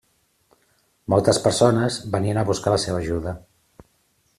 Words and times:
Moltes 1.13 1.39
persones 1.45 2.01
venien 2.17 2.43
a 2.43 2.49
buscar 2.51 2.77
la 2.77 2.83
seva 2.87 3.05
ajuda. 3.07 3.37